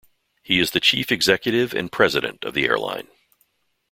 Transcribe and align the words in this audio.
He 0.41 0.57
is 0.59 0.71
the 0.71 0.79
Chief 0.79 1.11
Executive 1.11 1.75
and 1.75 1.91
President 1.91 2.43
of 2.43 2.55
the 2.55 2.65
airline. 2.65 3.07